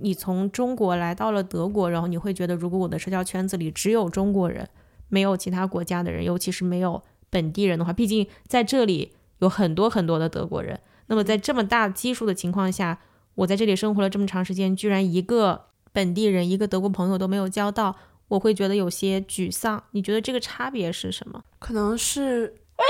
[0.00, 4.68] 你从中国来到了德国，然后你会觉得如果我的社交圈子里只有中国人，
[5.08, 7.02] 没有其他国家的人，尤其是没有。
[7.30, 10.78] 本地人的话，毕竟在这里有很多很多的德国人。
[11.06, 13.00] 那么在这么大基数的情况下，
[13.34, 17.96] 我在这里生活了这么长时间，居然一个本地人、一个德国朋友都没有交到，
[18.28, 19.82] 我会觉得有些沮丧。
[19.92, 21.42] 你觉得这个差别是什么？
[21.58, 22.54] 可能是。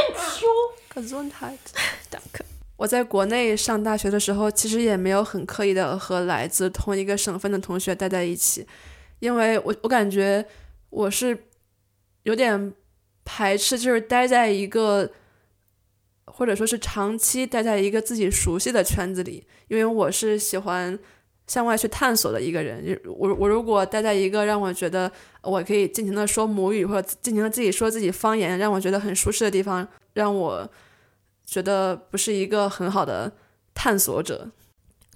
[2.77, 8.67] 我在国内上大学的时候，其实也没有很刻意的和来自同一个省份的同学待在一起，
[9.21, 10.45] 因为我我感觉
[10.90, 11.45] 我是
[12.25, 12.75] 有点。
[13.27, 15.11] 排斥就是待在一个，
[16.27, 20.99] 或者说是长期待在一个自己熟悉的圈子里，因为我是喜欢
[21.47, 22.99] 向外去探索的一个人。
[23.07, 25.11] 我我如果待在一个让我觉得
[25.43, 30.71] 我可以尽情的说母语或者尽情的自己说自己方言，让我觉得很舒适的地方，让我
[31.45, 33.33] 觉得不是一个很好的
[33.75, 34.51] 探索者。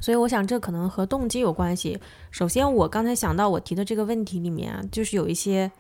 [0.00, 1.98] 所以我想这可能和动机有关系。
[2.30, 5.72] 首先，我刚才想到我提的这个问题里面啊，就是有一些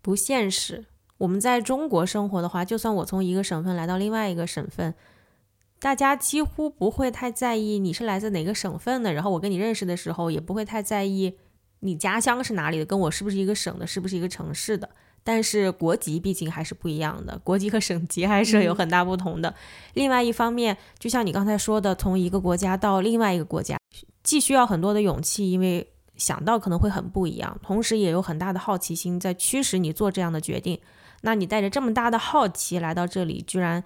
[0.00, 0.86] 不现实。
[1.18, 4.94] 我们在中国生活的话，就算我从一个省份来到另外一个省份，
[5.80, 11.36] 大家几乎不会太在意你是来自哪个省份的，然后我跟你认识的时候也不会太在意
[11.80, 14.88] 你家乡是哪里的，跟我是不是一个省的，是不是一个城市的。
[15.22, 19.54] 但是国籍毕竟还是不一样的，国籍和省级还是有很大不同的。
[19.94, 23.78] 另外一方面，就像你刚才说的，从一个国家到另外一个国家，
[24.22, 25.86] 既需要很多的勇气，因为
[26.16, 30.80] 想到可能会很不一样，同时也有很大的好奇心在驱使你做这样的决定。
[31.20, 33.84] 那你带着这么大的好奇来到这里，居然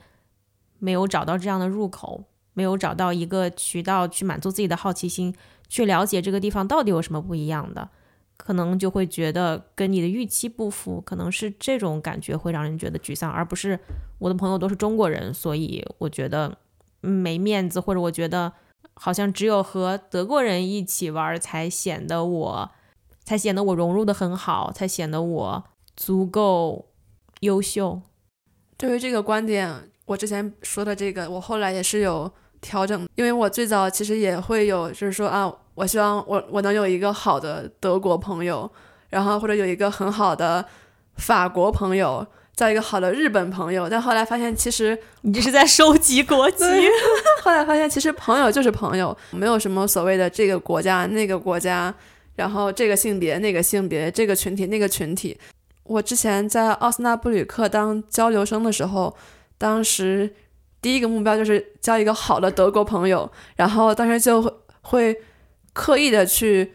[0.83, 5.33] 没有找到这样的入口，没有找到一个渠道去满足自己的好奇心，
[5.69, 7.89] 去了解这个地方到底有什么不一样的。
[8.37, 13.79] 可能就会觉得跟你的预期不符，可能是这种感觉会让人觉得沮丧，而不是
[14.19, 16.59] 我的朋友都是中国人，所以我觉得
[17.01, 18.53] 没面子，或者我觉得
[18.95, 22.71] 好像只有和德国人一起玩才显得我，
[23.23, 25.65] 才显得我融入的很好，才显得我
[25.97, 26.89] 足够
[27.41, 28.03] 优秀。
[28.77, 35.53] 对于这个观点，我之前说的这个，我后来也是有调整，因为我最早其实也会有，就是说啊。
[35.75, 38.71] 我希望我我能有一个好的德国朋友，
[39.09, 40.63] 然后或者有一个很好的
[41.17, 43.89] 法国朋友，再一个好的日本朋友。
[43.89, 46.63] 但后来发现，其实你这是在收集国籍。
[47.43, 51.93] 后来发现，其实朋友就是朋友，没有什么所谓的这个国家那个国家，
[52.37, 55.35] 然后这个性别那个性别，这个群体那个群体。
[55.85, 59.17] 我之前在奥斯纳布吕克当交流生的时候，
[59.63, 60.29] 当时
[60.81, 64.43] 第一个目标就是交一个好的德国朋友，然后当时就
[64.83, 65.17] 会。
[65.75, 66.71] 刻意的去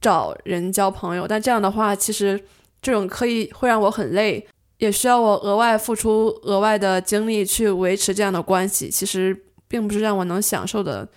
[0.00, 2.44] 找人交朋友，但这样的话，其实
[2.80, 4.44] 这种刻意会让我很累，
[4.78, 8.90] 也需要我额外付出额外的精力去维持这样的关系。
[8.90, 11.08] 其实并不是让我能享受的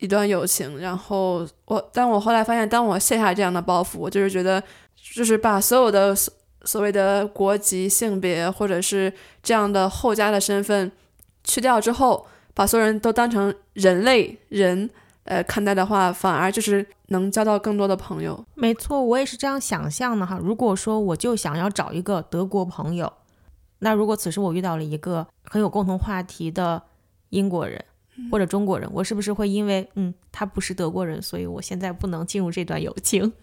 [0.00, 0.76] 一段友情。
[0.80, 4.60] 然后我，但我后来发现，当我卸下这样的包袱，我就是觉得，
[5.14, 6.12] 就是把所有的
[6.64, 10.90] 所谓的国籍、性别或者是这样的后加的身份
[11.44, 14.90] 去掉之后，把所有人都当成人类人。
[15.24, 18.44] 呃，看待的话，反而就是能交到更多的朋友。
[18.56, 20.36] 没错，我也是这样想象的哈。
[20.42, 23.12] 如果说我就想要找一个德国朋友，
[23.78, 26.82] 那如果此时我遇到了一个很有共同话题的
[27.28, 27.84] 英国人
[28.30, 33.32] 或者中国人，我是不是会因为嗯他不是德国人，所以我现在不能进入这段友情？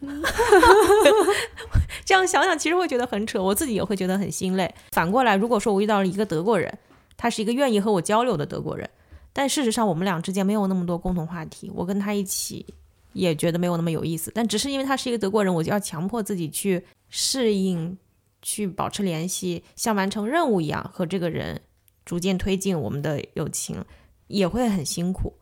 [2.04, 4.74] 这样想想，其实会觉得很扯，我自己也会觉得很心累。
[4.92, 6.78] 反过来，如果说我遇到了一个德国人，
[7.16, 8.88] 他是一个愿意和我交流的德国人。
[9.32, 11.70] 但事实上，我们俩之间没有那么多共同话题。
[11.72, 12.66] 我跟他一起
[13.12, 14.32] 也觉得没有那么有意思。
[14.34, 17.96] 但只是因为他是一个德国人，我就要强迫自己去适应，
[18.42, 21.60] 去保持联系，像完成任务一样和这个人
[22.04, 23.84] 逐渐推进我们的友情，
[24.30, 25.34] 也会很辛苦。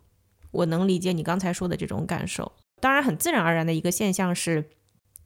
[0.51, 2.51] 我能理解你刚才说的这种感受。
[2.81, 4.69] 当然，很自然而然的一个现象是，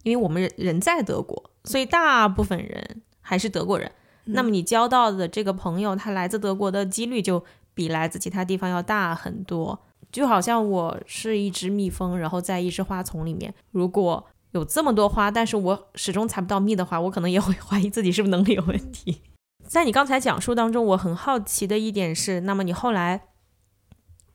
[0.03, 3.91] 因为我们人人在德国，所以大部分人还是德国人。
[4.25, 7.45] 那么你交到的这个朋友，他来自德国的几率就。
[7.75, 19.23] 比来自其他地方要大很多，就好像我是一只蜜蜂，然后在一只花丛里面，如果有这么多花，但是我始终采不到蜜的话，我可能也会 怀疑自己是不是能力有问题。
[19.67, 23.23] 在你刚才讲述当中，我很好奇的一点是，那么你后来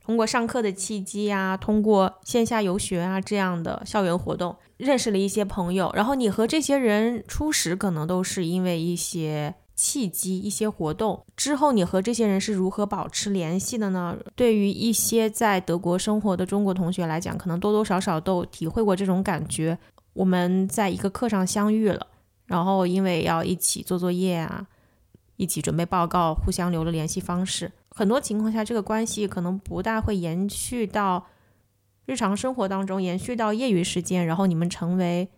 [0.07, 9.53] 通过上课的契机啊，通过线下游学啊这样的校园活动，认识了一些朋友，然后你和这些人初始可能都是因为一些。
[9.79, 14.17] 契机一些活动之后，你和这些人是如何保持联系的呢？
[14.35, 19.77] 对于一些在德国生活的中国同学来讲，可能多多少少都体会过这种感觉。
[20.13, 22.07] 我们在一个课上相遇了，
[22.47, 24.65] 然后因为要一起做作业啊，
[25.37, 27.71] 一起准备报告，互相留了联系方式。
[27.89, 31.27] 很多情况下，这个关系可能不大会延续到
[32.05, 35.29] 日常生活当中，延续到业余时间，然后你们成为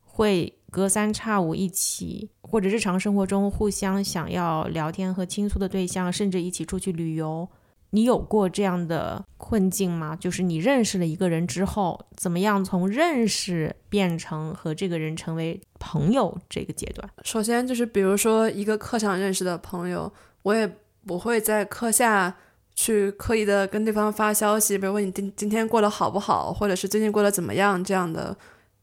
[0.00, 0.56] 会。
[0.72, 7.48] 隔三差五一起，或者日常生活中互相想要聊天和倾诉的对象，甚至一起出去旅游，
[7.90, 10.16] 你有过这样的困境吗？
[10.16, 17.08] 就是你认识了一个人之后，怎么样从认识变成和这个人成为朋友这个阶段？
[17.24, 20.70] 首先就是比如说一个课上认识的朋友，我也
[21.06, 22.36] 不会在课下
[22.74, 28.36] 去刻意的跟对方发消息，比如问你今今天过得好不好，或者是最近过得怎么样这样的。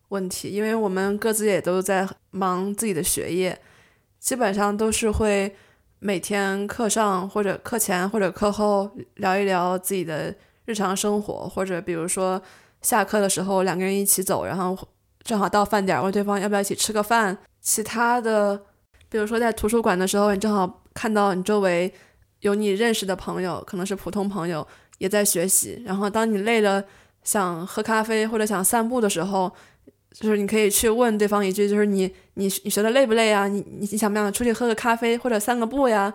[0.10, 3.60] 问题，因为我们各自也都在忙自己的学业，
[4.22, 5.54] 基本上都是会
[6.00, 10.34] 每天课上或者课前或者课后聊一聊自己的
[10.66, 12.40] 日常生活，或者比如说
[12.82, 14.78] 下课的时候两个人一起走，然后
[15.24, 17.36] 正好到饭点问对方要不要一起吃个饭。
[17.62, 18.62] 其他的，
[19.10, 21.92] 比如说在图书馆的时候，你正好看到你周围
[22.42, 24.66] 有你认识的朋友，可能是普通朋友
[25.00, 26.84] 也在学习，然后当你累了
[27.24, 29.52] 想喝咖啡或者想散步的时候。
[30.20, 33.48] 就是你可以去问对方一句，就是你你你学的累不累啊？
[33.48, 36.12] 你你你想不想出去喝个咖啡或者散个步呀？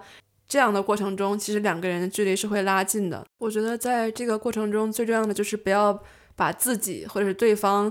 [0.48, 3.24] 这样的过程中，其实两个人的距离是会拉近的。
[3.38, 5.96] 我觉得在这个过程中，最重要的就是不要
[6.34, 7.90] 把自己或者是对方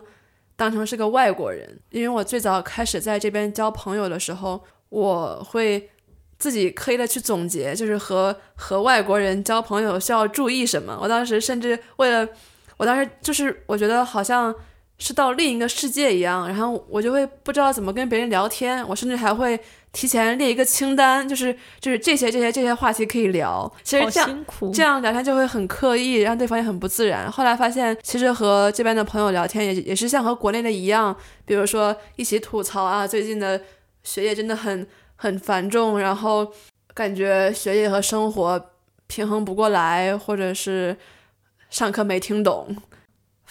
[0.58, 1.80] 当成是个外国人。
[1.92, 5.90] 因为我最早开始在这边交朋友的时候，我会
[6.38, 11.00] 自己刻意的去总结，就是和和外国人交朋友需要注意什么。
[11.02, 12.28] 我当时甚至为了，
[12.76, 14.54] 我当时就是我觉得好像。
[15.04, 19.60] 是到另一个世界一样，然后我就会不知道怎么跟别人聊天，我甚至还会
[19.92, 23.70] 提前列一个清单，就是就是这些这些这些话题可以聊。
[23.84, 27.32] 其实这样这样聊天就会很刻意，让对方也很不自然。
[27.32, 33.60] 后来发现，其实和这边的朋友聊天也也是像和国内的一样，比如说一起吐槽啊，最近的
[34.04, 36.54] 学业真的很很繁重，然后
[36.94, 38.64] 感觉学业和生活
[39.08, 40.96] 平衡不过来，或者是
[41.72, 42.76] 上课没听懂。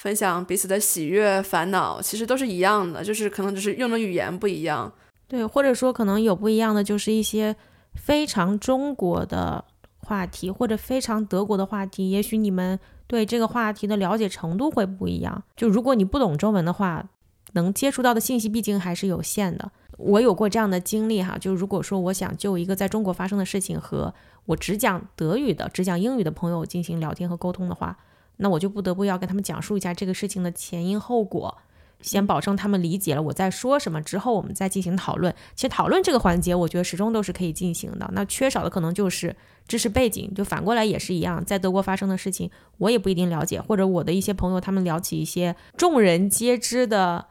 [0.01, 4.91] 分享彼此的喜悦、烦恼，其实都是一样的，就是可能只是用的语言不一样。
[5.29, 7.55] 对，或者说可能有不一样的，就是一些
[7.93, 9.63] 非常中国的
[9.99, 15.43] 话题，或者非常德国的话题，也许你们对这个话题的了解程度会不一样。
[15.55, 17.07] 就如果你不懂中文的话，
[17.53, 19.71] 能接触到的信息毕竟还是有限的。
[19.99, 24.15] 我有过这样的经历哈，就如果说我想就一个在中国发生的事情和
[24.47, 27.99] 我只讲德语的、只讲英语的朋友进行聊天和沟通的话。
[28.41, 31.59] 那我就不得不要跟他们讲述一下这个事情的前因后果，
[32.01, 35.35] 先保证他们理解了我在说什么，之后我们再进行讨论。
[35.55, 38.11] 其实讨论这个环节，我觉得始终都是可以进行的。
[38.15, 39.37] 那缺少的可能就是
[39.69, 47.27] 知识背景，就反过来也是一样，在德国发生的事情，我也不一定了解，或者我的一些朋友他们聊起一些众人皆知的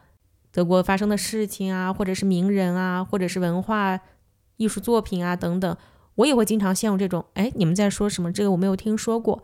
[0.52, 3.98] 德国发生的事情啊，或者是名人啊，或者是文化
[4.56, 5.76] 艺术作品啊等等，
[6.14, 8.32] 我也会经常陷入这种，哎，你们在说什么？
[8.32, 9.42] 这个我没有听说过。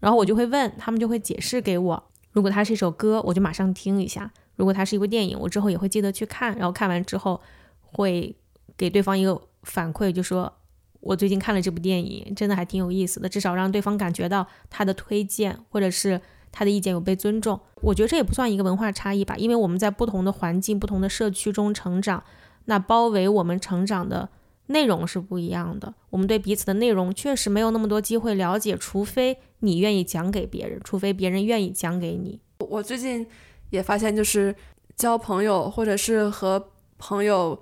[0.00, 2.02] 然后我就会问他们，就会解释给我。
[2.32, 6.56] 如果它是一首歌，我就马上听一下；如果它是一部电影，我之后也会记得去看。
[6.56, 7.40] 然后看完之后，
[7.82, 8.34] 会
[8.76, 10.52] 给对方一个反馈，就说
[11.00, 13.28] 我最近看了这部电影，真的还挺有意思的。
[13.28, 17.60] 至少让对方感觉到他的推荐或者是他的意见有被尊重。
[17.82, 22.22] 我觉得这也不算一个文化差异吧，因为我们在不同的环境、不同的社区中成长，
[22.64, 24.28] 那包围我们成长的。
[24.70, 32.40] 内容是不一样的，我们对彼此的内容确实没有那么多机会了解，除非你愿意讲给别人，除非别人愿意讲给你。
[32.58, 33.26] 我最近
[33.70, 34.54] 也发现，就是
[34.96, 37.60] 交朋友或者是和朋友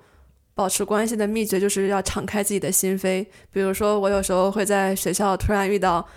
[0.53, 3.25] 保持关系的秘诀，就是要敞开自己的心扉。
[3.51, 6.07] 比如说，我有时候会在学校突然遇到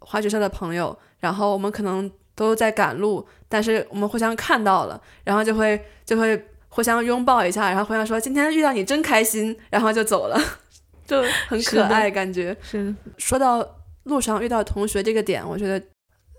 [0.00, 6.48] 滑雪社的朋友，然后我们可能都在赶路，但是我们互相看到了，然后就会就会。
[6.74, 10.40] 互相拥抱一下，然后互相说：“今天遇到你真开心。”然后就走了，
[11.06, 12.56] 就很可爱，感觉。
[12.62, 13.62] 是说到
[14.04, 15.78] 路上遇到同学这个点，我觉得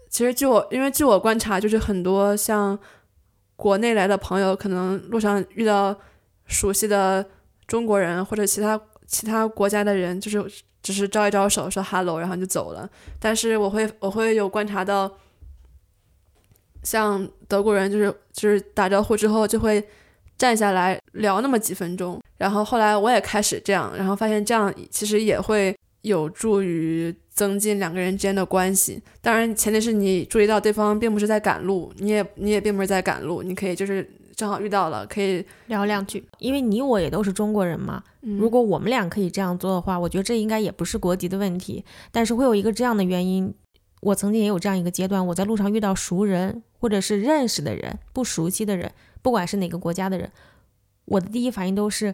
[0.09, 2.77] 其实据我因为据我观察，就是很多像
[3.55, 5.95] 国内来的朋友，可能路上遇到
[6.47, 7.23] 熟悉的
[7.67, 12.89] 中国人或者其他其他国家的人，就是只是招一招手说 “hello”，然后就走了。
[13.19, 15.15] 但是我会我会有观察到，
[16.81, 19.87] 像德国人，就是就是打招呼之后就会。
[20.43, 29.01] 站下来聊那么几分钟，然后后来我也开始这样，然后发现这样其实也会有助于增进两个人之间的关系。
[29.21, 36.21] 当然，前提是你注意到对方并不是在赶路，你也你也并不是在赶路，你可以就是正好遇到了，可以聊两句。
[36.39, 41.85] 因为你我也都是中国人嘛，如果我们俩可以这样做的话，我觉得这应该也不是国籍的问题。
[42.11, 43.53] 但是会有一个这样的原因，
[44.03, 48.91] 我曾经也有这样一个阶段，我在路上遇到熟人或者是认识的人，不熟悉的人。
[49.21, 50.29] 不管是哪个国家的人，
[51.05, 52.13] 我的第一反应都是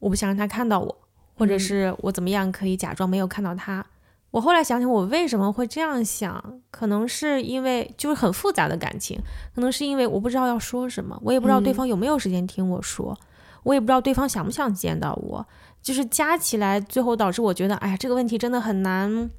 [0.00, 0.98] 我不想让他看到我，
[1.36, 3.86] 或者是我怎么样可以假装没有看到他。
[4.32, 9.18] 我后来想想，我为什么会这样想，可能是因为就是很复杂的感情，
[9.54, 13.16] 可能是因为我不知道要说什么，我也不知道对方有没有时间听我说，
[13.62, 15.46] 我也不知道对方想不想见到我，
[15.80, 19.30] 就是加起来，最后导致我觉得，哎呀，这个问题真的很难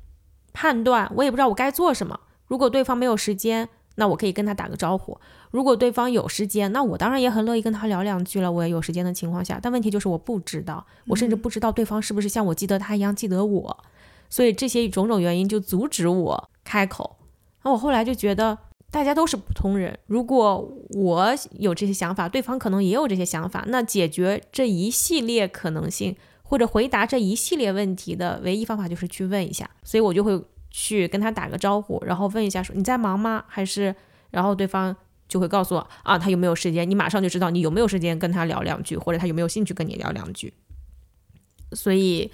[0.53, 2.19] 判断，我也不知道我该做什么。
[2.47, 3.69] 如果对方没有时间。
[3.99, 5.19] 那我可以跟他打个招呼。
[5.49, 8.51] 如果对方有时间，那我当然也很乐意跟他聊两句了。
[8.51, 13.83] 我也有时间的情况下，但问题就是我不知道，我甚至不知道对方是不是像我记得他一样记得我。
[14.29, 17.17] 所以这些种种原因就阻止我开口。
[17.63, 18.55] 那我后来就觉得，
[18.91, 19.97] 大家都是普通人。
[20.05, 23.65] 如果我有这些想法，对方可能也有这些想法。
[23.69, 26.15] 那解决这一系列可能性，
[26.47, 29.69] 或者回答这一系列问题的唯一方法就是去问一下。
[29.83, 30.43] 所以我就会。
[30.69, 33.43] 去跟他打个招呼，然后问一下说你在忙吗？
[33.47, 33.95] 还是，
[34.29, 34.95] 然后对方
[35.27, 36.87] 就会告诉我啊，他有没有时间？
[36.87, 40.53] 你马上就知道你有没有时间跟他聊两句，或者他有没有兴趣跟你聊两句。
[41.71, 42.29] 所以，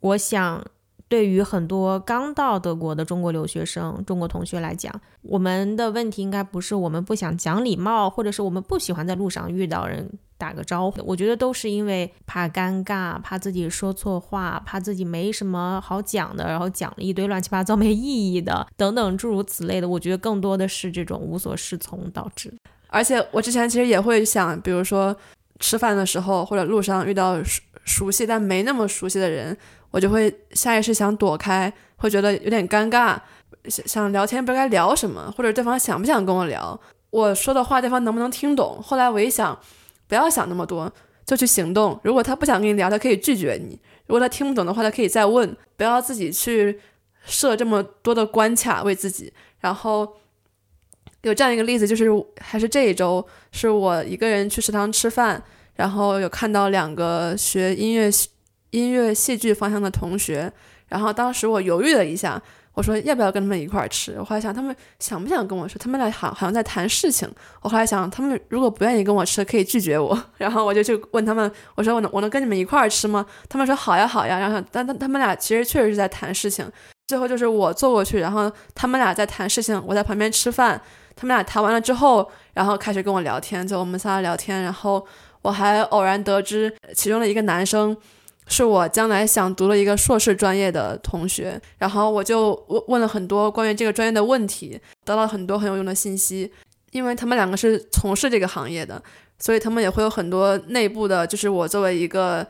[0.00, 0.64] 我想
[1.08, 10.08] 对于很多刚到德国的中国留学生、中国同学来讲，我们的问题应该不是我们不想讲礼貌，或者是我们不喜欢在路上遇到人。
[10.42, 11.00] 打个招呼。
[11.06, 19.88] 我觉得都是因为怕尴尬，怕自己说错话，怕自己没什么好讲的，然后讲了一堆乱七八糟没意义的等等诸如此类的。
[19.88, 22.52] 我觉得更多的是这种无所适从导致。
[22.88, 25.16] 而且我之前其实也会想，比如说
[25.60, 29.56] 吃饭的时候或者路上遇到熟熟悉但没那么熟悉的人，
[29.92, 33.16] 我就会下意识想躲开，会觉得有点尴尬。
[33.68, 36.78] 想想聊天不知道该聊什么，或者对方想不想跟我聊，
[37.10, 38.82] 我说的话对方能不能听懂？
[38.82, 39.56] 后来我一想，
[40.12, 40.92] 不要想那么多，
[41.24, 41.98] 就去行动。
[42.04, 43.74] 如果他不想跟你聊，他可以拒绝你；
[44.06, 45.56] 如果他听不懂的话，他可以再问。
[45.74, 46.78] 不要自己去
[47.24, 49.32] 设这么多的关卡为自己。
[49.60, 50.16] 然后
[51.22, 52.10] 有这样一个例子，就是
[52.42, 55.42] 还是这一周，是我一个人去食堂吃饭，
[55.76, 58.10] 然后有看到两个学音乐
[58.68, 60.52] 音乐戏剧方向的同学，
[60.88, 62.42] 然后当时我犹豫了一下。
[62.74, 64.16] 我说要不要跟他们一块儿吃？
[64.18, 65.78] 我后来想，他们想不想跟我吃？
[65.78, 67.30] 他们俩好好像在谈事情。
[67.60, 70.18] 我后来想，他们如果不愿意跟我吃，可以拒绝我。
[70.38, 73.26] 然后我就去问他们，我说我能我能跟你们一块儿吃吗？
[73.48, 74.38] 他们说好呀好呀。
[74.38, 76.66] 然后但他他们俩其实确实是在谈事情。
[77.08, 80.80] 最后就是我坐过去，然后他们俩在谈事情，我在旁边吃饭。
[81.14, 84.62] 他们俩谈完了之后，然后开始跟我聊天，就我们仨聊天。
[84.62, 85.06] 然后
[85.42, 87.94] 我还偶然得知其中的一个男生。
[88.48, 96.52] 是我将来想读了一个硕士专业的同学，然后我就问问了很多关于这个专业的问题，得到很多很有用的信息。
[96.90, 99.02] 因为他们两个是从事这个行业的，
[99.38, 102.46] 所以他们也会有很多内部的，就是我作为一个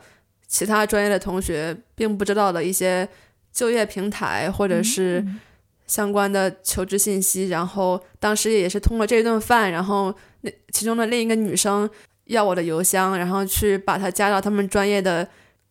[0.47, 3.07] 其他专业的同学并不知道的一些
[3.53, 5.25] 就业平台或者是
[5.87, 7.47] 相关的求职信息。
[7.47, 11.89] 然后当时也是通过这一顿饭，然后那其中的另一个女生
[12.25, 15.25] 要我的邮箱，然后去把她加到他们专业的。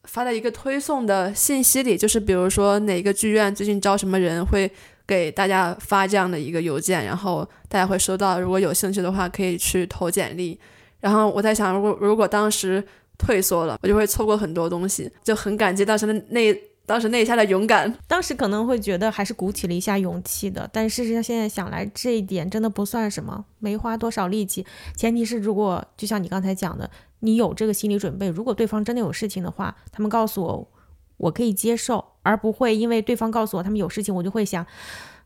[0.04, 4.70] 发在一个推送的信息里，就是比如说哪个剧院最近招什么人，会
[5.06, 8.40] 给大家发这样的一个邮件，然后大家会收到。
[8.40, 10.58] 如果有兴趣的话，可以去投简历。
[11.00, 12.82] 然后我在想，如果如果当时
[13.16, 15.10] 退缩了，我就会错过很多东西。
[15.22, 16.52] 就很感激当时的那
[16.84, 17.92] 当时那一下的勇敢。
[18.08, 24.66] 当时可能会觉得还是鼓起了一下勇气的，但事实上现在想来，这一点真的不算什么，没花多少力气。
[24.96, 26.90] 前提是如果就像你刚才讲的。
[27.22, 30.68] 你有这个心理准备，如果对方真的有事情的话，他们告诉我，
[31.16, 34.66] 我可以接受，而不会因为对方告诉我他们有事情，我就会想，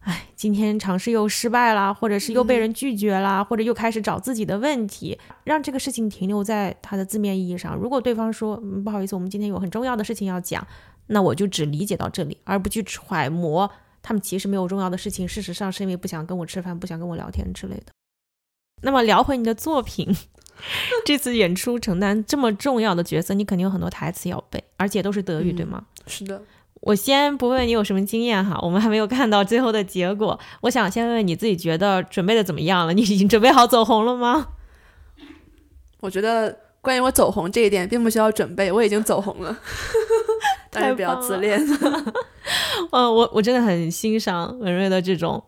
[0.01, 7.75] 哎，今天尝试又失败了，或者是又被人拒绝了，或者又开始找自己的问题，让这个事情停留在它的字面意义上。
[7.75, 10.67] 如果对方说嗯不好意思，我们今天有很重要的事情要讲，
[11.07, 13.71] 那我就只理解到这里，而不去揣摩
[14.03, 17.87] 他们其实没有重要的事情，事实上是因为不想跟我吃饭，不想跟我聊天之类的。
[18.83, 20.15] 那么聊回你的作品。
[21.05, 25.85] 这次演出承担这么重要的角色，你肯定有很多台词要背，而且都是德语，对吗？
[26.07, 26.43] 是的。
[26.83, 30.39] 我先不问你有什么经验哈，我们还没有看到最后的结果。
[30.61, 32.93] 我想先问问你自己，觉得准备的怎么样了？
[32.93, 34.49] 你已经准备好走红了吗？
[36.01, 39.59] 我觉得关于我走红这一点，并不需要准备，我已经走红了，
[40.71, 41.61] 但是比较自恋。
[42.93, 45.43] 嗯，我我真的很欣赏文瑞的这种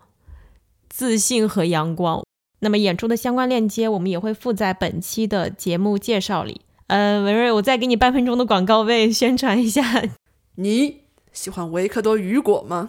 [0.88, 2.24] 自信和阳光。
[2.60, 6.62] 那么演出的相关链接，我们也会附在本期的节目介绍里。
[6.88, 10.02] 呃，文瑞，我再给你半分钟的广告位，宣传一下。
[10.56, 11.02] 你
[11.32, 12.88] 喜欢维克多·雨果吗？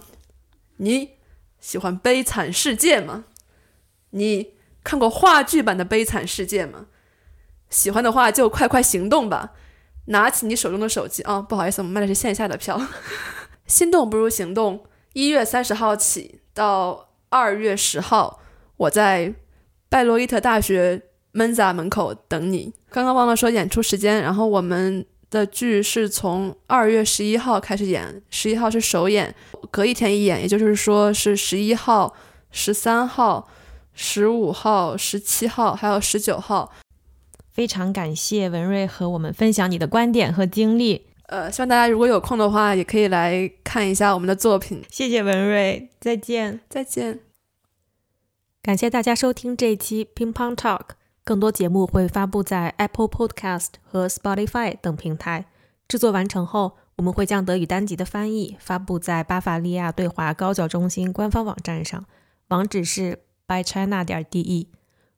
[0.78, 1.10] 你
[1.60, 3.26] 喜欢《悲惨世界》吗？
[4.10, 6.86] 你看过话剧版的《悲惨世界》吗？
[7.68, 9.52] 喜欢的话就快快行动吧，
[10.06, 11.40] 拿起你手中的手机啊！
[11.40, 12.80] 不好意思，我们卖的是线下的票。
[13.66, 18.40] 心动不如行动，一月三十号起到二月十号，
[18.78, 19.34] 我在。
[19.90, 21.02] 拜洛伊特大学
[21.34, 22.72] Mensa 门口等你。
[22.88, 29.34] 刚刚忘了说演出时间，然后我们的剧是从二月十一号开始演，十一号是首演，
[29.70, 32.14] 隔一天一演，也就是说是十一号、
[32.50, 33.48] 十三号、
[33.92, 36.72] 十五号、十七号，还有十九号。
[37.52, 41.06] 非常感谢文瑞和我们分享你的观点和经历。
[41.26, 44.82] 呃，希望大家如果有空的话，也可以来看一下我们的作品。
[44.88, 47.29] 谢谢文瑞，再见，再见。
[48.62, 50.90] 感谢大家收听这一期 Ping Pong Talk，
[51.24, 55.46] 更多节目会发布在 Apple Podcast 和 Spotify 等平台。
[55.88, 62.04] 制作完成后，我们会将德语单集的翻译发布在巴伐利亚对华高教中心官方网站上，
[62.48, 64.66] 网址是 bychina 点 de。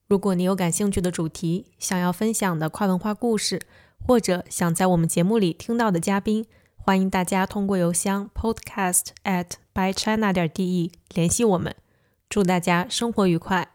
[0.07, 3.61] 如果你有感兴趣的主题，想要分享的跨文化故事，
[4.07, 11.75] 或者想在我们节目里听到的嘉宾，欢迎大家通过邮箱 podcast at bychina 点 de 联系我们。
[12.33, 13.69] 祝大家生活愉快。